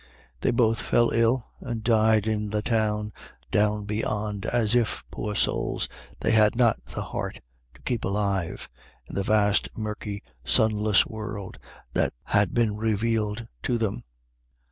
£They 0.41 0.51
both 0.51 0.81
fell 0.81 1.11
ill 1.11 1.45
and 1.59 1.83
died 1.83 2.25
in 2.25 2.49
the 2.49 2.63
Town 2.63 3.13
down 3.51 3.85
Beyond, 3.85 4.47
as 4.47 4.73
if, 4.73 5.03
poor 5.11 5.35
souls, 5.35 5.87
they 6.21 6.31
had 6.31 6.55
not 6.55 6.83
the 6.85 7.03
heart 7.03 7.39
to 7.75 7.83
keep 7.83 8.03
alive 8.03 8.67
in 9.05 9.13
the 9.13 9.21
vast, 9.21 9.77
murky, 9.77 10.23
sunless 10.43 11.05
world 11.05 11.59
that 11.93 12.13
had 12.23 12.51
been 12.51 12.77
revealed 12.77 13.47
to 13.61 13.77
them. 13.77 14.03